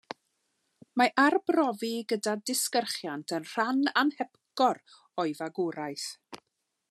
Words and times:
Mae 1.01 1.11
arbrofi 1.23 1.91
gyda 2.13 2.33
disgyrchiant 2.51 3.35
yn 3.39 3.47
rhan 3.51 3.85
anhepgor 4.05 4.83
o'i 5.25 5.37
fagwraeth. 5.43 6.09